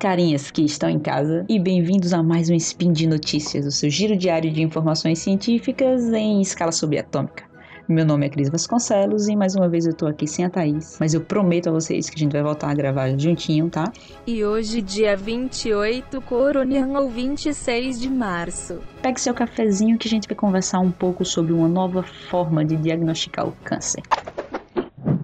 carinhas 0.00 0.50
que 0.50 0.62
estão 0.62 0.88
em 0.88 0.98
casa 0.98 1.44
e 1.46 1.58
bem-vindos 1.58 2.14
a 2.14 2.22
mais 2.22 2.48
um 2.48 2.54
Spin 2.54 2.90
de 2.90 3.06
Notícias, 3.06 3.66
o 3.66 3.70
seu 3.70 3.90
giro 3.90 4.16
diário 4.16 4.50
de 4.50 4.62
informações 4.62 5.18
científicas 5.18 6.10
em 6.14 6.40
escala 6.40 6.72
subatômica. 6.72 7.44
Meu 7.86 8.06
nome 8.06 8.24
é 8.24 8.30
Cris 8.30 8.48
Vasconcelos 8.48 9.28
e 9.28 9.36
mais 9.36 9.54
uma 9.54 9.68
vez 9.68 9.84
eu 9.84 9.92
tô 9.92 10.06
aqui 10.06 10.26
sem 10.26 10.46
a 10.46 10.48
Thaís, 10.48 10.96
mas 10.98 11.12
eu 11.12 11.20
prometo 11.20 11.68
a 11.68 11.72
vocês 11.72 12.08
que 12.08 12.16
a 12.16 12.18
gente 12.18 12.32
vai 12.32 12.42
voltar 12.42 12.70
a 12.70 12.74
gravar 12.74 13.14
juntinho, 13.18 13.68
tá? 13.68 13.92
E 14.26 14.42
hoje, 14.42 14.80
dia 14.80 15.14
28, 15.14 16.18
Coronian 16.22 16.98
ou 16.98 17.10
26 17.10 18.00
de 18.00 18.08
março. 18.08 18.78
Pegue 19.02 19.20
seu 19.20 19.34
cafezinho 19.34 19.98
que 19.98 20.08
a 20.08 20.10
gente 20.10 20.26
vai 20.26 20.36
conversar 20.36 20.80
um 20.80 20.90
pouco 20.90 21.26
sobre 21.26 21.52
uma 21.52 21.68
nova 21.68 22.02
forma 22.30 22.64
de 22.64 22.74
diagnosticar 22.74 23.46
o 23.46 23.52
câncer. 23.64 24.02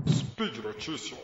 Speed 0.07 0.59
Notícias. 0.63 1.17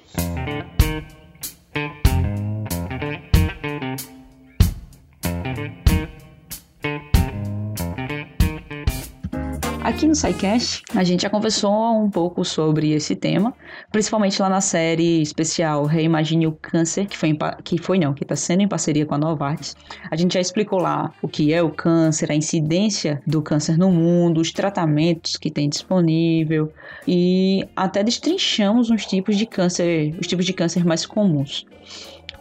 Aqui 10.03 10.09
no 10.09 10.17
SciCast, 10.17 10.83
a 10.97 11.05
gente 11.05 11.23
já 11.23 11.31
conversou 11.31 12.03
um 12.03 12.11
pouco 12.11 12.45
sobre 12.45 12.91
esse 12.91 13.15
tema, 13.15 13.55
principalmente 13.93 14.43
lá 14.43 14.49
na 14.49 14.61
série 14.61 15.23
especial 15.23 15.85
Reimagine 15.85 16.45
o 16.45 16.59
Câncer, 16.61 17.07
que 17.07 17.17
foi, 17.17 17.39
que 17.63 17.79
foi 17.81 18.01
não, 18.01 18.13
que 18.13 18.25
está 18.25 18.35
sendo 18.35 18.63
em 18.63 18.67
parceria 18.67 19.07
com 19.07 19.15
a 19.15 19.19
Novartis. 19.19 19.77
A 20.11 20.17
gente 20.17 20.35
já 20.35 20.41
explicou 20.41 20.81
lá 20.81 21.13
o 21.23 21.29
que 21.29 21.53
é 21.53 21.63
o 21.63 21.71
câncer, 21.71 22.33
a 22.33 22.35
incidência 22.35 23.23
do 23.25 23.41
câncer 23.41 23.79
no 23.79 23.93
mundo, 23.93 24.41
os 24.41 24.51
tratamentos 24.51 25.37
que 25.37 25.53
tem 25.53 25.69
disponível 25.69 26.73
e 27.07 27.65
até 27.77 28.03
destrinchamos 28.03 28.91
uns 28.91 29.07
tipos 29.07 29.37
de 29.37 29.47
câncer, 29.47 30.17
os 30.21 30.27
tipos 30.27 30.45
de 30.45 30.53
câncer 30.53 30.85
mais 30.85 31.07
comuns. 31.07 31.65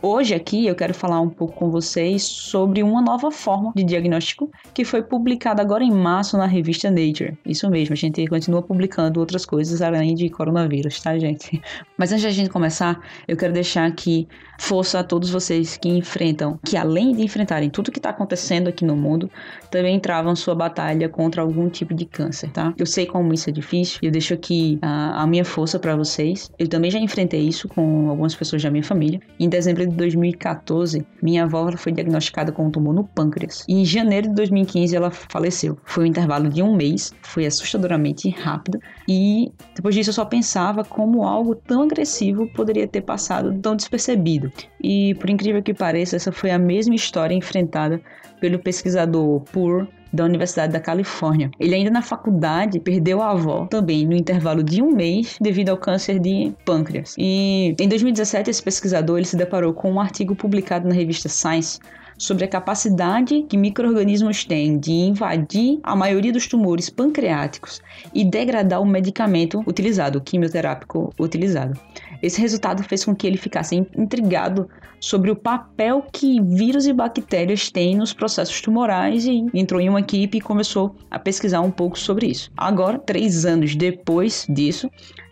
Hoje 0.04 0.34
aqui 0.34 0.66
eu 0.66 0.74
quero 0.74 0.96
falar 0.96 1.22
um 1.22 1.30
pouco 1.30 1.54
com 1.54 1.70
vocês 1.70 2.24
sobre 2.24 2.82
uma 2.82 3.04
nova 3.04 3.30
forma 3.30 3.72
de 3.76 3.84
diagnóstico 3.84 4.50
que 4.74 4.84
foi 4.84 5.04
publicada 5.04 5.62
agora 5.62 5.84
em 5.84 5.92
março 5.92 6.36
na 6.40 6.48
revista 6.48 6.90
Nature. 6.90 7.38
Isso 7.46 7.70
mesmo, 7.70 7.94
a 7.94 7.96
gente 7.96 8.26
continua 8.26 8.64
publicando 8.64 9.20
outras 9.20 9.46
coisas 9.46 9.80
além 9.80 10.16
de 10.16 10.28
coronavírus, 10.28 11.00
tá, 11.00 11.20
gente? 11.20 11.62
Mas 11.96 12.12
antes 12.12 12.24
de 12.24 12.28
a 12.28 12.32
gente 12.32 12.50
começar, 12.50 13.00
eu 13.28 13.38
quero 13.38 13.54
deixar 13.54 13.86
aqui 13.86 14.28
força 14.60 15.00
a 15.00 15.04
todos 15.04 15.30
vocês 15.30 15.78
que 15.78 15.90
enfrentam, 15.90 16.60
que 16.66 16.78
além 16.78 17.16
de 17.16 17.24
enfrentarem 17.24 17.70
tudo 17.70 17.92
que 17.92 18.00
está 18.00 18.10
acontecendo 18.10 18.70
aqui 18.70 18.84
no 18.84 18.96
mundo, 18.96 19.30
também 19.70 20.00
travam 20.00 20.36
sua 20.36 20.56
batalha 20.56 21.10
contra 21.10 21.44
algum 21.44 21.70
tipo 21.70 21.94
de 21.94 22.06
câncer, 22.06 22.50
tá? 22.50 22.74
Eu 22.76 22.88
sei 22.88 23.06
como 23.06 23.34
isso 23.34 23.50
é 23.50 23.54
difícil, 23.54 24.00
eu 24.02 24.10
deixo 24.10 24.34
aqui 24.34 24.80
a, 24.82 25.22
a 25.22 25.28
minha 25.28 25.46
força 25.46 25.78
para 25.78 25.96
vocês. 25.96 26.52
Eu 26.58 26.68
também 26.68 26.90
já 26.90 26.98
enfrentei 26.98 27.42
isso 27.42 27.68
com 27.68 28.10
algumas 28.10 28.34
pessoas 28.34 28.64
da 28.64 28.72
minha 28.72 28.84
família. 28.84 29.20
Em 29.40 29.48
dezembro 29.48 29.91
de 29.92 29.98
2014, 29.98 31.06
minha 31.22 31.44
avó 31.44 31.72
foi 31.78 31.92
diagnosticada 31.92 32.52
com 32.52 32.66
um 32.66 32.72
tumor 32.72 32.94
no 32.94 33.04
pâncreas. 33.04 33.64
E 33.68 33.82
em 33.82 33.86
janeiro 33.86 34.30
de 34.30 34.36
2015 34.36 34.96
ela 34.96 35.12
faleceu. 35.12 35.78
Foi 35.86 36.04
um 36.04 36.08
intervalo 36.08 36.50
de 36.50 36.64
um 36.64 36.76
mês, 36.76 37.14
foi 37.22 37.46
assustadoramente 37.46 38.30
rápido. 38.30 38.80
E 39.08 39.52
depois 39.76 39.94
disso 39.94 40.10
eu 40.10 40.14
só 40.14 40.26
pensava 40.26 40.84
como 40.84 41.24
algo 41.24 41.54
tão 41.56 41.84
agressivo 41.84 42.48
poderia 42.54 42.88
ter 42.88 43.02
passado 43.02 43.54
tão 43.60 43.76
despercebido. 43.76 44.52
E 44.82 45.14
por 45.16 45.30
incrível 45.30 45.62
que 45.62 45.74
pareça, 45.74 46.16
essa 46.16 46.32
foi 46.32 46.52
a 46.52 46.58
mesma 46.58 46.96
história 46.96 47.36
enfrentada 47.36 48.02
pelo 48.40 48.58
pesquisador 48.58 49.42
Pur 49.42 49.88
da 50.12 50.26
Universidade 50.26 50.74
da 50.74 50.80
Califórnia. 50.80 51.52
Ele 51.60 51.76
ainda 51.76 51.90
na 51.90 52.02
faculdade 52.02 52.80
perdeu 52.80 53.22
a 53.22 53.32
avó 53.32 53.66
também 53.68 54.06
no 54.06 54.16
intervalo 54.16 54.64
de 54.64 54.82
um 54.82 54.92
mês 54.92 55.38
devido 55.40 55.70
ao 55.70 55.78
câncer 55.78 56.20
de 56.20 56.54
pâncreas. 56.66 57.16
E 57.18 57.76
em 57.80 57.88
2017 57.88 58.50
esse 58.50 58.62
pesquisador 58.62 59.18
ele 59.18 59.26
se 59.26 59.38
deparou 59.38 59.74
com 59.74 59.92
um 59.92 60.00
artigo 60.00 60.36
publicado 60.36 60.88
na 60.88 60.94
revista 60.94 61.30
Science 61.30 61.80
sobre 62.22 62.46
a 62.46 62.48
capacidade 62.48 63.42
que 63.50 63.58
microorganismos 63.58 64.46
têm 64.46 64.78
de 64.78 64.92
invadir 64.92 65.80
a 65.82 65.96
maioria 65.96 66.32
dos 66.32 66.48
tumores 66.48 66.88
pancreáticos 66.88 67.82
e 68.14 68.24
degradar 68.24 68.80
o 68.80 68.86
medicamento 68.86 69.64
utilizado, 69.66 70.20
o 70.20 70.22
quimioterápico 70.22 71.12
utilizado. 71.20 71.80
Esse 72.22 72.40
resultado 72.40 72.84
fez 72.84 73.04
com 73.04 73.16
que 73.16 73.26
ele 73.26 73.38
ficasse 73.38 73.76
intrigado 73.76 74.70
sobre 75.00 75.32
o 75.32 75.36
papel 75.36 76.06
que 76.14 76.40
vírus 76.42 76.86
e 76.86 76.94
bactérias 76.94 77.72
têm 77.72 77.96
nos 77.96 78.14
processos 78.14 78.62
tumorais 78.62 79.26
e 79.26 79.46
entrou 79.54 79.82
em 79.82 79.90
uma 79.90 80.00
equipe 80.00 80.38
e 80.38 80.42
começou 80.42 80.96
a 81.10 81.18
pesquisar 81.18 81.62
um 81.62 81.72
pouco 81.72 81.98
sobre 81.98 82.28
isso. 82.28 82.52
Agora, 82.56 83.00
três 83.00 83.46
anos 83.46 83.76
depois 83.76 84.46
disso, 84.48 84.90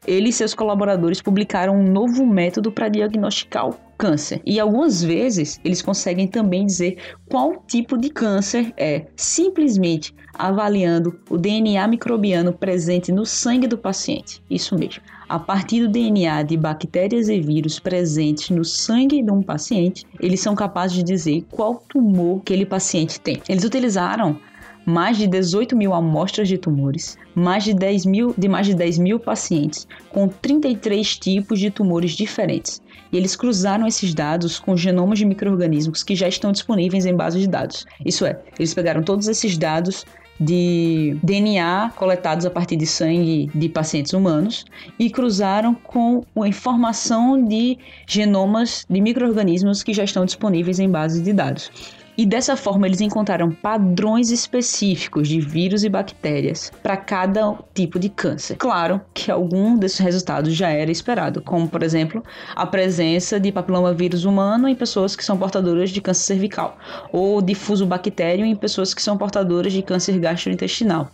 ele 0.07 0.29
e 0.29 0.33
seus 0.33 0.55
colaboradores 0.55 1.21
publicaram 1.21 1.75
um 1.75 1.91
novo 1.91 2.25
método 2.25 2.71
para 2.71 2.89
diagnosticar 2.89 3.69
o 3.69 3.75
câncer. 3.97 4.41
E 4.45 4.59
algumas 4.59 5.03
vezes 5.03 5.59
eles 5.63 5.81
conseguem 5.81 6.27
também 6.27 6.65
dizer 6.65 6.97
qual 7.29 7.63
tipo 7.67 7.97
de 7.97 8.09
câncer 8.09 8.73
é, 8.77 9.05
simplesmente 9.15 10.15
avaliando 10.33 11.19
o 11.29 11.37
DNA 11.37 11.85
microbiano 11.87 12.53
presente 12.53 13.11
no 13.11 13.25
sangue 13.25 13.67
do 13.67 13.77
paciente. 13.77 14.41
Isso 14.49 14.75
mesmo. 14.75 15.03
A 15.29 15.37
partir 15.37 15.81
do 15.81 15.87
DNA 15.87 16.41
de 16.41 16.57
bactérias 16.57 17.29
e 17.29 17.39
vírus 17.39 17.77
presentes 17.77 18.49
no 18.49 18.65
sangue 18.65 19.21
de 19.21 19.29
um 19.29 19.43
paciente, 19.43 20.03
eles 20.19 20.39
são 20.39 20.55
capazes 20.55 20.97
de 20.97 21.03
dizer 21.03 21.45
qual 21.51 21.83
tumor 21.87 22.39
aquele 22.39 22.65
paciente 22.65 23.19
tem. 23.21 23.39
Eles 23.47 23.63
utilizaram 23.63 24.39
mais 24.83 25.19
de 25.19 25.27
18 25.27 25.77
mil 25.77 25.93
amostras 25.93 26.47
de 26.47 26.57
tumores, 26.57 27.15
mais 27.35 27.63
de 27.63 27.75
10 27.75 28.07
mil, 28.07 28.33
de 28.35 28.47
mais 28.47 28.65
de 28.65 28.73
10 28.73 28.97
mil 28.97 29.19
pacientes, 29.19 29.87
com 30.11 30.27
33 30.27 31.19
tipos 31.19 31.59
de 31.59 31.69
tumores 31.69 32.13
diferentes. 32.13 32.81
E 33.11 33.17
eles 33.17 33.35
cruzaram 33.35 33.85
esses 33.85 34.15
dados 34.15 34.57
com 34.57 34.75
genomas 34.75 35.19
de 35.19 35.25
micro-organismos 35.25 36.01
que 36.01 36.15
já 36.15 36.27
estão 36.27 36.51
disponíveis 36.51 37.05
em 37.05 37.15
bases 37.15 37.41
de 37.41 37.47
dados. 37.47 37.85
Isso 38.03 38.25
é, 38.25 38.41
eles 38.57 38.73
pegaram 38.73 39.03
todos 39.03 39.27
esses 39.27 39.55
dados 39.59 40.07
de 40.39 41.17
DNA 41.21 41.91
coletados 41.95 42.45
a 42.45 42.49
partir 42.49 42.75
de 42.75 42.85
sangue 42.85 43.49
de 43.53 43.67
pacientes 43.67 44.13
humanos 44.13 44.65
e 44.97 45.09
cruzaram 45.09 45.75
com 45.75 46.23
a 46.41 46.47
informação 46.47 47.43
de 47.43 47.77
genomas 48.07 48.85
de 48.89 49.01
micro-organismos 49.01 49.83
que 49.83 49.93
já 49.93 50.03
estão 50.03 50.25
disponíveis 50.25 50.79
em 50.79 50.89
bases 50.89 51.21
de 51.21 51.33
dados. 51.33 51.71
E 52.19 52.25
dessa 52.25 52.57
forma 52.57 52.85
eles 52.85 52.99
encontraram 52.99 53.49
padrões 53.49 54.29
específicos 54.29 55.25
de 55.25 55.39
vírus 55.39 55.85
e 55.85 55.89
bactérias 55.89 56.69
para 56.83 56.97
cada 56.97 57.57
tipo 57.73 57.97
de 57.97 58.09
câncer. 58.09 58.57
Claro 58.57 58.99
que 59.13 59.31
algum 59.31 59.77
desses 59.77 59.99
resultados 59.99 60.53
já 60.53 60.67
era 60.67 60.91
esperado, 60.91 61.41
como 61.41 61.69
por 61.69 61.81
exemplo 61.81 62.21
a 62.53 62.65
presença 62.65 63.39
de 63.39 63.53
papilomavírus 63.53 64.25
humano 64.25 64.67
em 64.67 64.75
pessoas 64.75 65.15
que 65.15 65.23
são 65.23 65.37
portadoras 65.37 65.91
de 65.91 66.01
câncer 66.01 66.23
cervical, 66.23 66.77
ou 67.13 67.41
difuso 67.41 67.85
bactério 67.85 68.45
em 68.45 68.53
pessoas 68.53 68.93
que 68.93 69.01
são 69.01 69.17
portadoras 69.17 69.71
de 69.71 69.81
câncer 69.81 70.19
gastrointestinal 70.19 71.09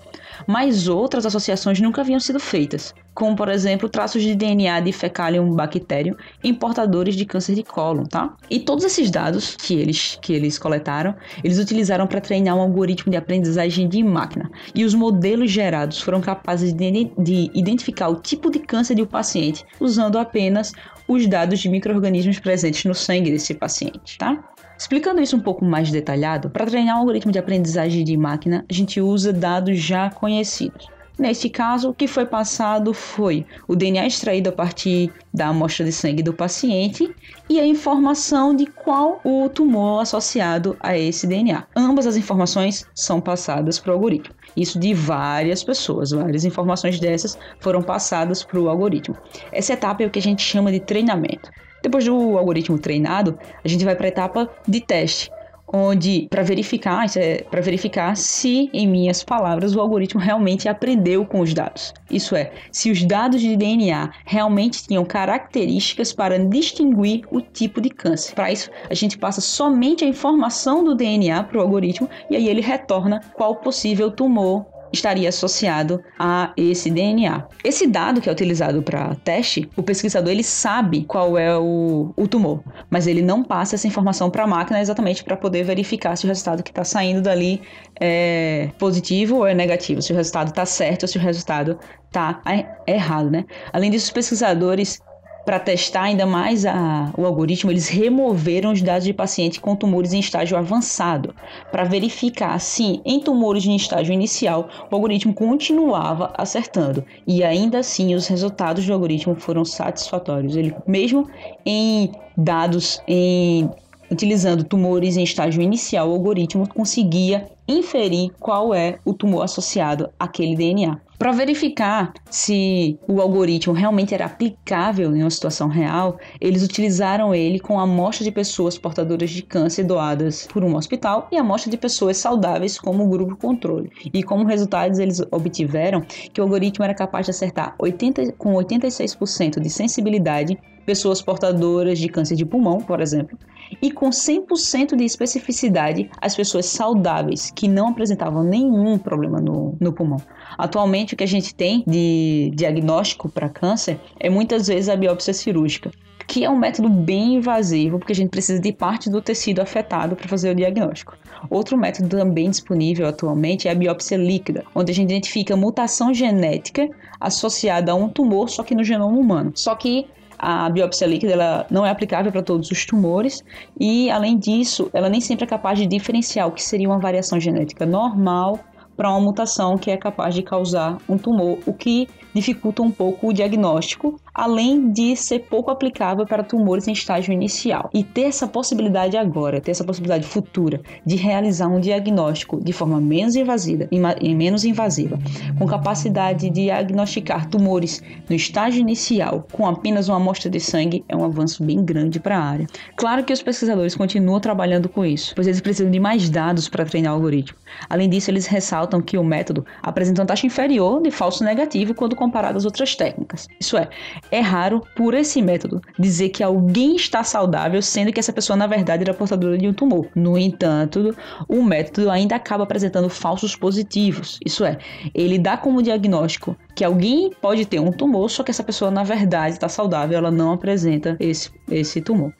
mas 0.47 0.88
outras 0.88 1.25
associações 1.25 1.79
nunca 1.79 2.01
haviam 2.01 2.19
sido 2.19 2.40
feitas, 2.40 2.94
como 3.13 3.35
por 3.35 3.50
exemplo 3.50 3.90
traços 3.90 4.22
de 4.22 4.35
DNA 4.35 4.79
de 4.81 4.91
fecalium 4.91 5.50
bactério 5.51 6.18
em 6.44 6.53
portadores 6.53 7.16
de 7.16 7.25
câncer 7.25 7.56
de 7.56 7.63
cólon, 7.63 8.03
tá? 8.03 8.35
E 8.50 8.59
todos 8.59 8.84
esses 8.84 9.09
dados 9.09 9.56
que 9.56 9.74
eles, 9.75 10.18
que 10.22 10.34
eles 10.34 10.57
coletaram, 10.57 11.16
eles 11.44 11.59
utilizaram 11.59 12.07
para 12.07 12.22
treinar 12.22 12.56
um 12.56 12.62
algoritmo 12.62 13.12
de 13.12 13.18
aprendizagem 13.18 13.88
de 13.88 14.03
máquina, 14.03 14.51
e 14.74 14.84
os 14.84 14.94
modelos 14.94 15.51
gerados 15.51 16.01
foram 16.01 16.22
capazes 16.22 16.74
de, 16.74 17.12
de 17.18 17.51
identificar 17.53 18.09
o 18.09 18.16
tipo 18.16 18.51
de 18.51 18.59
câncer 18.59 18.95
de 18.95 19.01
um 19.01 19.07
paciente 19.07 19.66
usando 19.79 20.18
apenas 20.18 20.74
os 21.07 21.28
dados 21.28 21.59
de 21.59 21.69
micro-organismos 21.69 22.40
presentes 22.40 22.84
no 22.85 22.95
sangue 22.95 23.31
desse 23.31 23.53
paciente, 23.53 24.18
tá? 24.18 24.44
Explicando 24.78 25.22
isso 25.22 25.38
um 25.38 25.40
pouco 25.40 25.63
mais 25.63 25.90
detalhado, 25.90 26.50
para 26.50 26.66
treinar 26.66 26.97
um 26.97 27.00
algoritmo 27.00 27.31
de 27.31 27.40
aprendizagem 27.40 28.03
de 28.03 28.18
máquina, 28.18 28.66
a 28.69 28.74
gente 28.74 29.00
usa 29.00 29.31
dados 29.31 29.80
já 29.80 30.10
conhecidos. 30.10 30.88
Neste 31.18 31.50
caso, 31.50 31.89
o 31.89 31.94
que 31.94 32.07
foi 32.07 32.25
passado 32.25 32.94
foi 32.94 33.45
o 33.69 33.75
DNA 33.75 34.06
extraído 34.06 34.50
a 34.50 34.51
partir 34.51 35.13
da 35.33 35.48
amostra 35.48 35.86
de 35.86 35.92
sangue 35.94 36.22
do 36.22 36.33
paciente 36.33 37.10
e 37.50 37.57
a 37.57 37.66
informação 37.66 38.54
de 38.54 38.66
qual 38.66 39.22
o 39.24 39.48
tumor 39.48 40.01
associado 40.01 40.75
a 40.81 40.98
esse 40.98 41.25
DNA. 41.25 41.66
Ambas 41.74 42.06
as 42.06 42.18
informações 42.18 42.86
são 42.94 43.22
passadas 43.22 43.80
para 43.80 43.92
o 43.92 43.94
algoritmo. 43.94 44.36
Isso 44.57 44.77
de 44.77 44.94
várias 44.94 45.63
pessoas, 45.63 46.12
várias 46.12 46.44
informações 46.44 47.00
dessas 47.00 47.38
foram 47.62 47.81
passadas 47.81 48.44
para 48.44 48.60
o 48.60 48.68
algoritmo. 48.68 49.16
Essa 49.54 49.72
etapa 49.72 50.04
é 50.04 50.07
o 50.07 50.10
que 50.10 50.19
a 50.19 50.22
gente 50.22 50.42
chama 50.42 50.69
de 50.69 50.81
treinamento. 50.81 51.50
Depois 51.86 52.04
do 52.04 52.36
algoritmo 52.36 52.80
treinado, 52.80 53.38
a 53.64 53.68
gente 53.68 53.86
vai 53.86 53.96
para 53.96 54.08
a 54.08 54.10
etapa 54.10 54.50
de 54.68 54.82
teste, 54.82 55.30
onde 55.72 56.26
para 56.32 56.42
verificar, 56.42 57.06
é, 57.16 57.44
para 57.44 57.62
verificar 57.62 58.18
se, 58.18 58.72
em 58.74 58.88
minhas 58.88 59.24
palavras, 59.24 59.76
o 59.76 59.80
algoritmo 59.80 60.20
realmente 60.20 60.68
aprendeu 60.68 61.24
com 61.28 61.42
os 61.42 61.54
dados. 61.54 61.94
Isso 62.10 62.36
é, 62.36 62.52
se 62.72 62.90
os 62.90 63.04
dados 63.04 63.40
de 63.40 63.56
DNA 63.56 64.10
realmente 64.26 64.88
tinham 64.88 65.06
características 65.06 66.12
para 66.12 66.40
distinguir 66.40 67.22
o 67.30 67.40
tipo 67.40 67.80
de 67.80 67.92
câncer. 67.92 68.34
Para 68.34 68.52
isso, 68.52 68.72
a 68.90 68.96
gente 68.96 69.16
passa 69.16 69.40
somente 69.40 70.04
a 70.04 70.08
informação 70.08 70.84
do 70.84 70.96
DNA 70.96 71.44
para 71.44 71.60
o 71.60 71.62
algoritmo 71.62 72.10
e 72.32 72.36
aí 72.36 72.50
ele 72.50 72.62
retorna 72.62 73.22
qual 73.36 73.58
possível 73.58 74.10
tumor 74.10 74.66
estaria 74.95 75.30
associado 75.30 76.03
a 76.18 76.51
esse 76.57 76.89
DNA. 76.89 77.47
Esse 77.63 77.86
dado 77.86 78.19
que 78.19 78.27
é 78.27 78.31
utilizado 78.31 78.81
para 78.81 79.15
teste, 79.15 79.69
o 79.75 79.83
pesquisador 79.83 80.31
ele 80.31 80.44
sabe 80.44 81.06
qual 81.06 81.38
é 81.38 81.57
o, 81.57 82.12
o 82.15 82.27
tumor, 82.27 82.63
mas 82.89 83.06
ele 83.07 83.21
não 83.21 83.44
passa 83.44 83.75
essa 83.75 83.88
informação 83.88 84.30
para 84.30 84.44
a 84.44 84.47
máquina 84.47 84.81
exatamente 84.81 85.24
para 85.24 85.38
poder 85.38 85.63
verificar 85.63 86.15
se 86.15 86.25
o 86.25 86.27
resultado 86.27 86.63
que 86.63 86.71
está 86.71 86.83
saindo 86.83 87.21
dali 87.21 87.62
é 88.00 88.69
positivo 88.80 89.38
ou 89.38 89.47
é 89.47 89.53
negativo, 89.53 90.01
se 90.01 90.12
o 90.12 90.15
resultado 90.15 90.50
está 90.50 90.65
certo 90.65 91.03
ou 91.03 91.07
se 91.07 91.18
o 91.18 91.21
resultado 91.21 91.80
está 92.07 92.41
errado, 92.88 93.30
né? 93.30 93.45
Além 93.71 93.91
disso, 93.91 94.06
os 94.06 94.12
pesquisadores 94.12 95.01
para 95.45 95.59
testar 95.59 96.03
ainda 96.03 96.25
mais 96.25 96.65
a, 96.65 97.13
o 97.15 97.25
algoritmo, 97.25 97.71
eles 97.71 97.88
removeram 97.88 98.71
os 98.71 98.81
dados 98.81 99.06
de 99.06 99.13
paciente 99.13 99.62
com 99.62 99.75
tumores 99.75 100.12
em 100.12 100.19
estágio 100.19 100.57
avançado, 100.57 101.36
para 101.71 101.83
verificar 101.83 102.59
se 102.59 103.00
em 103.06 103.19
tumores 103.19 103.65
em 103.65 103.75
estágio 103.75 104.13
inicial 104.13 104.68
o 104.89 104.95
algoritmo 104.95 105.33
continuava 105.33 106.33
acertando. 106.36 107.06
E 107.27 107.44
ainda 107.44 107.80
assim 107.80 108.15
os 108.15 108.27
resultados 108.27 108.86
do 108.86 108.94
algoritmo 108.94 109.36
foram 109.36 109.63
satisfatórios. 109.63 110.56
Ele 110.56 110.74
mesmo 110.88 111.30
em 111.65 112.12
dados 112.36 113.01
em 113.07 113.69
utilizando 114.09 114.63
tumores 114.63 115.18
em 115.18 115.24
estágio 115.24 115.62
inicial, 115.62 116.09
o 116.09 116.13
algoritmo 116.13 116.68
conseguia 116.68 117.48
inferir 117.68 118.31
qual 118.39 118.74
é 118.74 119.00
o 119.03 119.13
tumor 119.13 119.44
associado 119.44 120.09
àquele 120.19 120.56
DNA. 120.56 121.00
Para 121.17 121.31
verificar 121.31 122.13
se 122.29 123.00
o 123.07 123.21
algoritmo 123.21 123.73
realmente 123.73 124.13
era 124.13 124.25
aplicável 124.25 125.15
em 125.15 125.21
uma 125.21 125.29
situação 125.29 125.69
real, 125.69 126.19
eles 126.41 126.62
utilizaram 126.62 127.33
ele 127.33 127.57
com 127.57 127.79
a 127.79 127.83
amostra 127.83 128.23
de 128.23 128.31
pessoas 128.31 128.77
portadoras 128.77 129.29
de 129.29 129.41
câncer 129.41 129.85
doadas 129.85 130.45
por 130.47 130.63
um 130.63 130.75
hospital 130.75 131.29
e 131.31 131.38
a 131.38 131.41
amostra 131.41 131.71
de 131.71 131.77
pessoas 131.77 132.17
saudáveis 132.17 132.77
como 132.77 133.07
grupo 133.07 133.38
controle. 133.38 133.89
E 134.13 134.21
como 134.23 134.45
resultados 134.45 135.00
eles 135.00 135.21
obtiveram 135.31 136.01
que 136.01 136.41
o 136.41 136.44
algoritmo 136.44 136.83
era 136.83 136.94
capaz 136.94 137.25
de 137.25 137.31
acertar 137.31 137.75
80, 137.79 138.33
com 138.33 138.53
86% 138.53 139.62
de 139.62 139.69
sensibilidade 139.69 140.57
pessoas 140.86 141.22
portadoras 141.22 142.00
de 142.00 142.08
câncer 142.08 142.36
de 142.36 142.46
pulmão, 142.46 142.80
por 142.80 143.02
exemplo, 143.02 143.38
e 143.82 143.92
com 143.92 144.10
100% 144.10 144.96
de 144.96 145.04
especificidade 145.04 146.10
as 146.22 146.36
pessoas 146.36 146.68
saudáveis 146.68 147.52
que 147.54 147.68
não 147.68 147.90
apresentavam 147.90 148.44
nenhum 148.44 148.98
problema 148.98 149.42
no, 149.42 149.76
no 149.80 149.92
pulmão. 149.92 150.22
Atualmente, 150.58 151.14
o 151.14 151.18
que 151.18 151.24
a 151.24 151.28
gente 151.28 151.54
tem 151.54 151.84
de 151.88 152.52
diagnóstico 152.54 153.28
para 153.28 153.50
câncer 153.50 154.00
é 154.20 154.30
muitas 154.30 154.68
vezes 154.68 154.90
a 154.90 154.96
biópsia 154.96 155.34
cirúrgica, 155.34 155.92
que 156.28 156.44
é 156.44 156.50
um 156.50 156.58
método 156.58 156.90
bem 156.90 157.36
invasivo, 157.36 158.00
porque 158.00 158.14
a 158.14 158.16
gente 158.16 158.30
precisa 158.30 158.60
de 158.60 158.72
parte 158.72 159.10
do 159.10 159.22
tecido 159.22 159.62
afetado 159.62 160.16
para 160.16 160.28
fazer 160.28 160.52
o 160.52 160.56
diagnóstico. 160.56 161.18
Outro 161.50 161.78
método 161.78 162.10
também 162.10 162.50
disponível 162.50 163.08
atualmente 163.08 163.68
é 163.68 163.72
a 163.72 163.76
biópsia 163.76 164.18
líquida, 164.18 164.64
onde 164.74 164.92
a 164.92 164.96
gente 164.96 165.12
identifica 165.12 165.56
mutação 165.56 166.14
genética 166.14 166.90
associada 167.20 167.92
a 167.92 167.96
um 167.96 168.10
tumor, 168.10 168.50
só 168.50 168.64
que 168.64 168.76
no 168.76 168.84
genoma 168.84 169.18
humano. 169.18 169.52
Só 169.56 169.76
que 169.76 170.08
a 170.38 170.70
biópsia 170.70 171.08
líquida 171.08 171.34
ela 171.34 171.68
não 171.70 171.86
é 171.86 171.90
aplicável 171.90 172.32
para 172.32 172.42
todos 172.42 172.72
os 172.72 172.86
tumores 172.86 173.44
e, 173.80 174.10
além 174.10 174.38
disso, 174.38 174.90
ela 174.94 175.10
nem 175.10 175.22
sempre 175.22 175.46
é 175.46 175.48
capaz 175.48 175.80
de 175.80 175.86
diferenciar 175.86 176.48
o 176.48 176.52
que 176.52 176.64
seria 176.64 176.90
uma 176.90 177.00
variação 177.00 177.40
genética 177.40 177.86
normal 177.86 178.60
para 178.95 179.09
uma 179.09 179.19
mutação 179.19 179.77
que 179.77 179.92
é 179.92 179.97
capaz 179.97 180.33
de 180.33 180.42
causar 180.42 180.97
um 181.07 181.18
tumor, 181.18 181.59
o 181.65 181.74
que 181.74 182.07
dificulta 182.33 182.81
um 182.81 182.92
pouco 182.92 183.30
o 183.30 183.33
diagnóstico, 183.33 184.19
além 184.33 184.92
de 184.92 185.15
ser 185.15 185.39
pouco 185.39 185.71
aplicável 185.71 186.25
para 186.25 186.44
tumores 186.44 186.88
em 186.88 186.92
estágio 186.92 187.33
inicial. 187.33 187.89
E 187.94 188.03
ter 188.03 188.24
essa 188.24 188.45
possibilidade 188.45 189.15
agora, 189.15 189.62
ter 189.62 189.71
essa 189.71 189.86
possibilidade 189.86 190.25
futura 190.25 190.81
de 191.06 191.15
realizar 191.15 191.68
um 191.68 191.80
diagnóstico 191.80 192.62
de 192.62 192.74
forma 192.74 193.00
menos 193.00 193.36
invasiva 193.36 193.88
e 193.89 194.36
menos 194.36 194.65
invasiva, 194.65 195.18
com 195.57 195.65
capacidade 195.65 196.50
de 196.50 196.50
diagnosticar 196.50 197.50
tumores 197.50 198.03
no 198.30 198.36
estágio 198.36 198.81
inicial 198.81 199.45
com 199.51 199.65
apenas 199.65 200.09
uma 200.09 200.18
amostra 200.18 200.50
de 200.50 200.59
sangue 200.59 201.03
é 201.07 201.15
um 201.15 201.24
avanço 201.24 201.63
bem 201.63 201.83
grande 201.83 202.19
para 202.19 202.38
a 202.38 202.44
área. 202.44 202.68
Claro 202.95 203.24
que 203.24 203.33
os 203.33 203.41
pesquisadores 203.41 203.95
continuam 203.95 204.39
trabalhando 204.39 204.89
com 204.89 205.06
isso, 205.06 205.33
pois 205.36 205.48
eles 205.48 205.62
precisam 205.62 205.91
de 205.91 206.00
mais 206.00 206.30
dados 206.30 206.68
para 206.68 206.86
treinar 206.86 207.13
o 207.13 207.15
algoritmo. 207.15 207.57
Além 207.89 208.09
disso, 208.09 208.30
eles 208.30 208.45
ressaltam 208.45 208.85
que 209.02 209.18
o 209.18 209.24
método 209.24 209.66
apresenta 209.82 210.22
uma 210.22 210.28
taxa 210.28 210.46
inferior 210.46 211.02
de 211.02 211.12
falso 211.12 211.44
negativo 211.44 211.94
quando 211.94 212.16
comparado 212.16 212.58
às 212.58 212.66
outras 212.66 212.96
técnicas. 212.96 213.48
Isso 213.60 213.78
é, 213.78 213.90
é 214.32 214.40
raro, 214.40 214.82
por 214.96 215.14
esse 215.14 215.42
método, 215.42 215.82
dizer 215.98 216.30
que 216.30 216.44
alguém 216.44 216.96
está 216.96 217.24
saudável, 217.24 217.82
sendo 217.82 218.12
que 218.12 218.20
essa 218.20 218.34
pessoa, 218.34 218.56
na 218.56 218.68
verdade, 218.68 219.04
era 219.04 219.14
portadora 219.14 219.58
de 219.58 219.68
um 219.68 219.74
tumor. 219.74 220.08
No 220.16 220.38
entanto, 220.38 221.16
o 221.48 221.64
método 221.64 222.10
ainda 222.10 222.36
acaba 222.36 222.64
apresentando 222.64 223.10
falsos 223.10 223.56
positivos. 223.56 224.40
Isso 224.46 224.66
é, 224.66 224.78
ele 225.14 225.38
dá 225.38 225.58
como 225.58 225.82
diagnóstico 225.82 226.56
que 226.75 226.83
alguém 226.83 227.31
pode 227.42 227.66
ter 227.66 227.80
um 227.80 227.92
tumor, 227.92 228.30
só 228.30 228.44
que 228.44 228.51
essa 228.51 228.63
pessoa, 228.63 228.92
na 228.92 229.04
verdade, 229.04 229.54
está 229.54 229.69
saudável, 229.69 230.18
ela 230.18 230.30
não 230.30 230.51
apresenta 230.51 231.16
esse, 231.19 231.50
esse 231.72 232.01
tumor. 232.01 232.33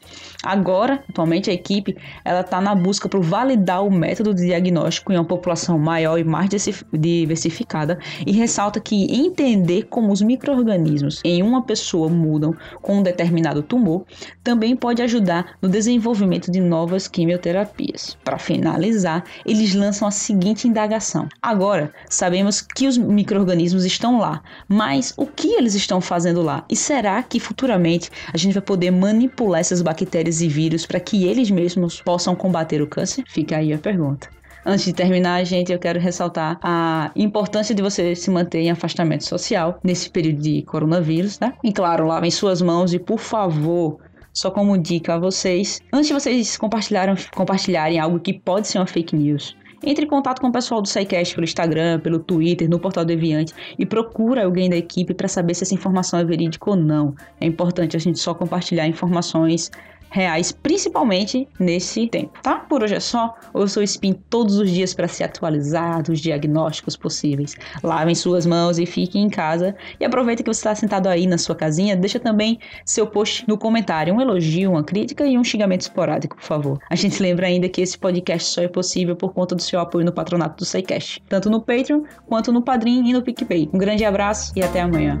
Agora, 0.44 1.02
atualmente, 1.08 1.50
a 1.50 1.52
equipe 1.52 1.96
ela 2.24 2.40
está 2.40 2.60
na 2.60 2.74
busca 2.74 3.08
por 3.08 3.22
validar 3.22 3.84
o 3.84 3.90
método 3.90 4.34
de 4.34 4.46
diagnóstico 4.46 5.12
em 5.12 5.16
uma 5.16 5.24
população 5.24 5.78
maior 5.78 6.18
e 6.18 6.24
mais 6.24 6.50
diversificada 6.92 7.98
e 8.26 8.32
ressalta 8.32 8.78
que 8.78 9.04
entender 9.12 9.84
como 9.84 10.12
os 10.12 10.20
micro-organismos 10.20 11.20
em 11.24 11.42
uma 11.42 11.62
pessoa 11.62 12.08
mudam 12.08 12.54
com 12.82 12.98
um 12.98 13.02
determinado 13.02 13.62
tumor 13.62 14.04
também 14.44 14.76
pode 14.76 15.02
ajudar 15.02 15.56
no 15.60 15.68
desenvolvimento 15.68 16.50
de 16.50 16.60
novas 16.60 17.08
quimioterapias. 17.08 18.16
Para 18.22 18.38
finalizar, 18.38 19.24
eles 19.44 19.74
lançam 19.74 20.06
a 20.06 20.10
seguinte 20.10 20.68
indagação: 20.68 21.28
agora 21.40 21.92
sabemos 22.08 22.60
que 22.60 22.86
os 22.86 22.98
micro-organismos 22.98 23.84
estão 23.84 24.18
lá, 24.18 24.25
mas 24.68 25.12
o 25.16 25.26
que 25.26 25.48
eles 25.48 25.74
estão 25.74 26.00
fazendo 26.00 26.42
lá? 26.42 26.64
E 26.68 26.76
será 26.76 27.22
que 27.22 27.38
futuramente 27.40 28.10
a 28.32 28.36
gente 28.36 28.54
vai 28.54 28.62
poder 28.62 28.90
manipular 28.90 29.60
essas 29.60 29.82
bactérias 29.82 30.40
e 30.40 30.48
vírus 30.48 30.86
para 30.86 31.00
que 31.00 31.24
eles 31.24 31.50
mesmos 31.50 32.00
possam 32.00 32.34
combater 32.34 32.80
o 32.82 32.86
câncer? 32.86 33.24
Fica 33.28 33.56
aí 33.56 33.72
a 33.72 33.78
pergunta. 33.78 34.28
Antes 34.68 34.84
de 34.84 34.92
terminar, 34.92 35.44
gente, 35.44 35.72
eu 35.72 35.78
quero 35.78 36.00
ressaltar 36.00 36.58
a 36.60 37.12
importância 37.14 37.72
de 37.72 37.80
você 37.80 38.16
se 38.16 38.28
manter 38.32 38.62
em 38.62 38.70
afastamento 38.70 39.24
social 39.24 39.78
nesse 39.84 40.10
período 40.10 40.42
de 40.42 40.62
coronavírus, 40.62 41.38
né? 41.38 41.52
E 41.62 41.72
claro, 41.72 42.04
lavem 42.04 42.32
suas 42.32 42.60
mãos 42.60 42.92
e, 42.92 42.98
por 42.98 43.20
favor, 43.20 44.00
só 44.32 44.50
como 44.50 44.76
dica 44.76 45.14
a 45.14 45.18
vocês, 45.18 45.80
antes 45.92 46.08
de 46.08 46.14
vocês 46.14 46.58
compartilharem 46.58 48.00
algo 48.00 48.18
que 48.18 48.32
pode 48.32 48.66
ser 48.66 48.78
uma 48.78 48.86
fake 48.86 49.14
news, 49.14 49.56
entre 49.86 50.04
em 50.04 50.08
contato 50.08 50.40
com 50.40 50.48
o 50.48 50.52
pessoal 50.52 50.82
do 50.82 50.88
SciCast 50.88 51.34
pelo 51.34 51.44
Instagram, 51.44 52.00
pelo 52.00 52.18
Twitter, 52.18 52.68
no 52.68 52.80
portal 52.80 53.04
Deviante 53.04 53.54
e 53.78 53.86
procura 53.86 54.44
alguém 54.44 54.68
da 54.68 54.76
equipe 54.76 55.14
para 55.14 55.28
saber 55.28 55.54
se 55.54 55.62
essa 55.62 55.74
informação 55.74 56.18
é 56.18 56.24
verídica 56.24 56.68
ou 56.68 56.76
não. 56.76 57.14
É 57.40 57.46
importante 57.46 57.96
a 57.96 58.00
gente 58.00 58.18
só 58.18 58.34
compartilhar 58.34 58.88
informações 58.88 59.70
reais, 60.16 60.50
principalmente 60.50 61.46
nesse 61.60 62.08
tempo, 62.08 62.40
tá? 62.42 62.56
Por 62.56 62.82
hoje 62.82 62.94
é 62.94 63.00
só. 63.00 63.34
Eu 63.54 63.68
sou 63.68 63.82
Spin 63.82 64.14
todos 64.30 64.58
os 64.58 64.70
dias 64.70 64.94
para 64.94 65.06
se 65.06 65.22
atualizar 65.22 66.02
dos 66.02 66.20
diagnósticos 66.20 66.96
possíveis. 66.96 67.54
Lavem 67.82 68.14
suas 68.14 68.46
mãos 68.46 68.78
e 68.78 68.86
fiquem 68.86 69.24
em 69.24 69.28
casa. 69.28 69.76
E 70.00 70.04
aproveita 70.04 70.42
que 70.42 70.52
você 70.52 70.60
está 70.60 70.74
sentado 70.74 71.06
aí 71.06 71.26
na 71.26 71.36
sua 71.36 71.54
casinha, 71.54 71.94
deixa 71.94 72.18
também 72.18 72.58
seu 72.84 73.06
post 73.06 73.44
no 73.46 73.58
comentário, 73.58 74.14
um 74.14 74.20
elogio, 74.20 74.70
uma 74.70 74.82
crítica 74.82 75.26
e 75.26 75.36
um 75.36 75.44
xingamento 75.44 75.82
esporádico, 75.82 76.36
por 76.36 76.44
favor. 76.44 76.78
A 76.88 76.94
gente 76.94 77.22
lembra 77.22 77.46
ainda 77.46 77.68
que 77.68 77.82
esse 77.82 77.98
podcast 77.98 78.48
só 78.48 78.62
é 78.62 78.68
possível 78.68 79.14
por 79.14 79.34
conta 79.34 79.54
do 79.54 79.62
seu 79.62 79.78
apoio 79.78 80.06
no 80.06 80.12
patronato 80.12 80.56
do 80.56 80.64
SciCast, 80.64 81.22
tanto 81.28 81.50
no 81.50 81.60
Patreon 81.60 82.04
quanto 82.26 82.50
no 82.50 82.62
Padrim 82.62 83.06
e 83.06 83.12
no 83.12 83.22
PicPay. 83.22 83.68
Um 83.70 83.78
grande 83.78 84.04
abraço 84.04 84.52
e 84.56 84.62
até 84.62 84.80
amanhã. 84.80 85.20